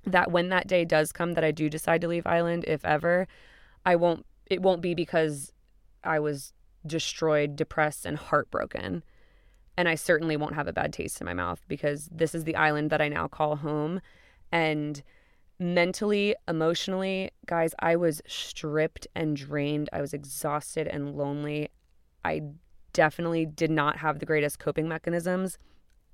[0.05, 3.29] that when that day does come that I do decide to leave Island, if ever,
[3.87, 5.53] I won't, it won't be because
[6.03, 6.53] I was
[6.87, 9.03] destroyed, depressed, and heartbroken.
[9.77, 12.57] And I certainly won't have a bad taste in my mouth because this is the
[12.57, 14.01] island that I now call home.
[14.51, 15.03] And
[15.59, 19.89] mentally, emotionally, guys, I was stripped and drained.
[19.93, 21.71] I was exhausted and lonely.
[22.25, 22.43] I
[22.93, 25.59] definitely did not have the greatest coping mechanisms.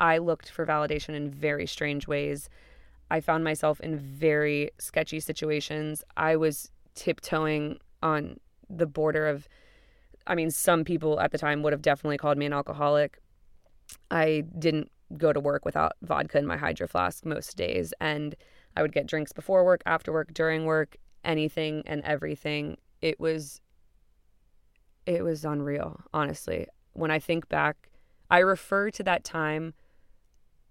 [0.01, 2.49] I looked for validation in very strange ways.
[3.11, 6.05] I found myself in very sketchy situations.
[6.17, 8.39] I was tiptoeing on
[8.69, 9.49] the border of,
[10.29, 13.19] I mean, some people at the time would have definitely called me an alcoholic.
[14.11, 17.95] I didn't go to work without vodka in my hydro flask most days.
[18.01, 18.37] And
[18.77, 22.77] I would get drinks before work, after work, during work, anything and everything.
[23.01, 23.61] It was
[25.07, 26.67] it was unreal, honestly.
[26.93, 27.89] When I think back,
[28.31, 29.73] I refer to that time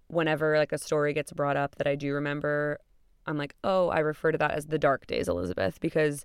[0.09, 2.79] whenever like a story gets brought up that I do remember.
[3.25, 6.23] I'm like, "Oh, I refer to that as the dark days, Elizabeth," because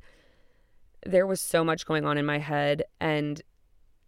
[1.05, 3.43] there was so much going on in my head and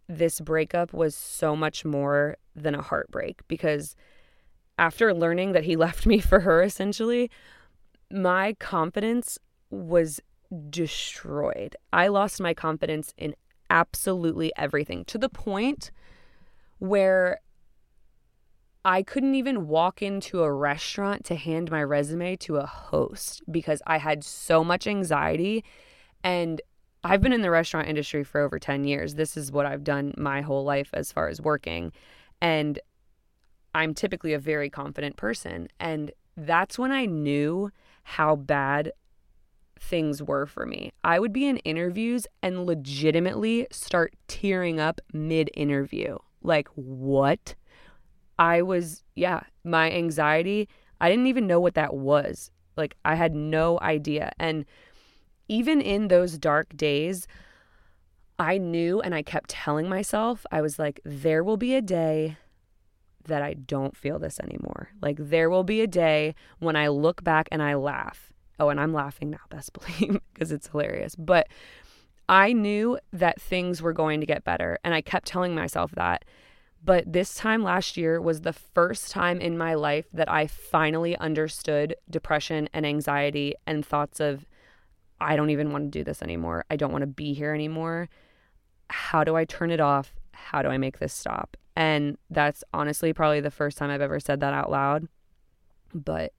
[0.07, 3.95] this breakup was so much more than a heartbreak because
[4.77, 7.29] after learning that he left me for her essentially,
[8.11, 9.37] my confidence
[9.69, 10.21] was
[10.69, 11.75] destroyed.
[11.91, 13.35] I lost my confidence in
[13.69, 15.91] absolutely everything to the point
[16.77, 17.39] where
[18.83, 23.81] I couldn't even walk into a restaurant to hand my resume to a host because
[23.87, 25.63] I had so much anxiety
[26.23, 26.61] and
[27.05, 29.13] I've been in the restaurant industry for over 10 years.
[29.13, 31.91] This is what I've done my whole life as far as working.
[32.41, 32.79] And
[33.75, 35.67] I'm typically a very confident person.
[35.79, 37.69] And that's when I knew
[38.01, 38.91] how bad
[39.79, 40.93] things were for me.
[41.03, 46.17] I would be in interviews and legitimately start tearing up mid interview.
[46.41, 47.53] Like, what?
[48.39, 50.67] I was, yeah, my anxiety,
[50.99, 52.49] I didn't even know what that was.
[52.75, 54.31] Like, I had no idea.
[54.39, 54.65] And
[55.47, 57.27] even in those dark days,
[58.37, 62.37] I knew and I kept telling myself, I was like, there will be a day
[63.25, 64.89] that I don't feel this anymore.
[65.01, 68.33] Like, there will be a day when I look back and I laugh.
[68.59, 71.15] Oh, and I'm laughing now, best believe, because it's hilarious.
[71.15, 71.47] But
[72.27, 74.79] I knew that things were going to get better.
[74.83, 76.25] And I kept telling myself that.
[76.83, 81.17] But this time last year was the first time in my life that I finally
[81.17, 84.45] understood depression and anxiety and thoughts of
[85.19, 86.65] I don't even want to do this anymore.
[86.69, 88.09] I don't want to be here anymore.
[88.89, 90.13] How do I turn it off?
[90.33, 91.57] How do I make this stop?
[91.75, 95.07] And that's honestly probably the first time I've ever said that out loud.
[95.93, 96.33] But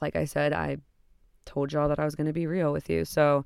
[0.00, 0.78] like I said, I
[1.44, 3.04] told y'all that I was going to be real with you.
[3.04, 3.44] So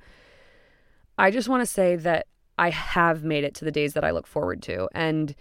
[1.18, 2.26] I just want to say that
[2.58, 4.88] I have made it to the days that I look forward to.
[4.92, 5.34] And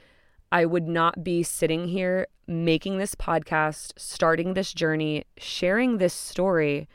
[0.51, 6.87] I would not be sitting here making this podcast, starting this journey, sharing this story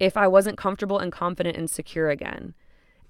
[0.00, 2.54] if I wasn't comfortable and confident and secure again.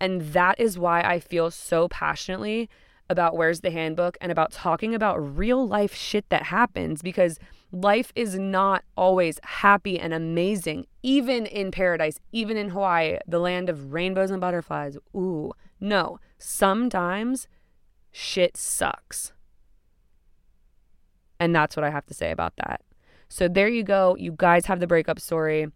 [0.00, 2.68] And that is why I feel so passionately
[3.08, 7.38] about Where's the Handbook and about talking about real life shit that happens because
[7.72, 13.68] life is not always happy and amazing, even in paradise, even in Hawaii, the land
[13.68, 14.96] of rainbows and butterflies.
[15.14, 17.48] Ooh, no, sometimes
[18.10, 19.32] shit sucks.
[21.38, 22.82] And that's what I have to say about that.
[23.28, 24.16] So there you go.
[24.18, 25.68] You guys have the breakup story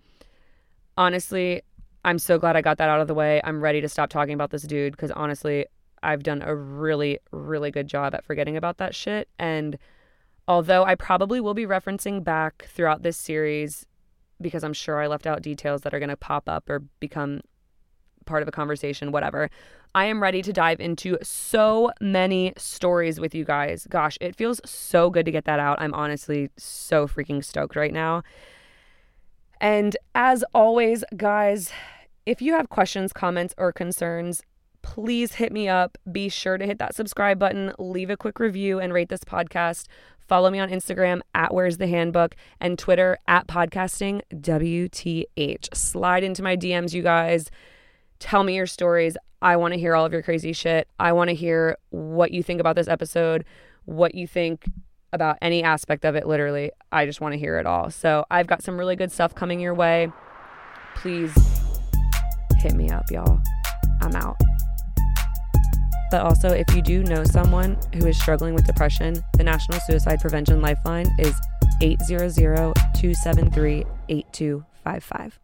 [0.96, 1.62] honestly,
[2.04, 3.40] I'm so glad I got that out of the way.
[3.44, 5.66] I'm ready to stop talking about this dude because honestly,
[6.02, 9.28] I've done a really, really good job at forgetting about that shit.
[9.38, 9.78] And
[10.46, 13.86] although I probably will be referencing back throughout this series
[14.40, 17.40] because I'm sure I left out details that are going to pop up or become
[18.26, 19.50] part of a conversation, whatever.
[19.94, 23.86] I am ready to dive into so many stories with you guys.
[23.88, 25.80] Gosh, it feels so good to get that out.
[25.80, 28.22] I'm honestly so freaking stoked right now.
[29.64, 31.72] And as always, guys,
[32.26, 34.42] if you have questions, comments, or concerns,
[34.82, 35.96] please hit me up.
[36.12, 39.86] Be sure to hit that subscribe button, leave a quick review, and rate this podcast.
[40.18, 45.74] Follow me on Instagram at Where's the Handbook and Twitter at Podcasting WTH.
[45.74, 47.50] Slide into my DMs, you guys.
[48.18, 49.16] Tell me your stories.
[49.40, 50.88] I want to hear all of your crazy shit.
[51.00, 53.46] I want to hear what you think about this episode,
[53.86, 54.66] what you think
[55.14, 56.70] about any aspect of it, literally.
[56.92, 57.90] I just want to hear it all.
[57.90, 60.10] So I've got some really good stuff coming your way.
[60.96, 61.32] Please
[62.58, 63.40] hit me up, y'all.
[64.00, 64.36] I'm out.
[66.10, 70.20] But also, if you do know someone who is struggling with depression, the National Suicide
[70.20, 71.34] Prevention Lifeline is
[71.80, 75.43] 800 273 8255.